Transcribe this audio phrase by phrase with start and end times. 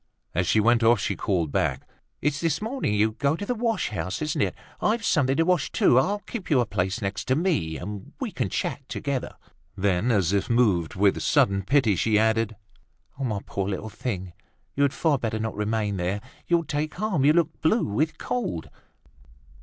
[0.33, 1.87] As she went off, she called back:
[2.23, 4.55] "It's this morning you go to the wash house, isn't it?
[4.81, 5.99] I've something to wash, too.
[5.99, 9.35] I'll keep you a place next to me, and we can chat together."
[9.77, 12.55] Then, as if moved with sudden pity, she added:
[13.19, 14.33] "My poor little thing,
[14.75, 17.23] you had far better not remain there; you'll take harm.
[17.23, 18.71] You look quite blue with cold."